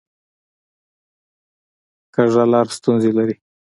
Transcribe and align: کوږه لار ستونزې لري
کوږه 2.13 2.43
لار 2.51 2.67
ستونزې 2.77 3.11
لري 3.17 3.35